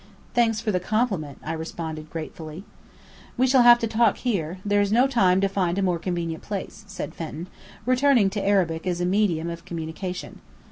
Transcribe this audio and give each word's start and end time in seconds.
"Thanks 0.33 0.59
for 0.59 0.71
the 0.71 0.79
compliment," 0.79 1.37
I 1.45 1.53
responded 1.53 2.09
gratefully. 2.09 2.63
"We 3.37 3.45
shall 3.45 3.61
have 3.61 3.77
to 3.77 3.87
talk 3.87 4.17
here. 4.17 4.57
There's 4.65 4.91
no 4.91 5.05
time 5.05 5.39
to 5.41 5.47
find 5.47 5.77
a 5.77 5.83
more 5.83 5.99
convenient 5.99 6.41
place," 6.41 6.83
said 6.87 7.13
Fenton, 7.13 7.45
returning 7.85 8.31
to 8.31 8.43
Arabic 8.43 8.87
as 8.87 8.99
a 8.99 9.05
medium 9.05 9.47
of 9.47 9.63
communication. 9.63 10.41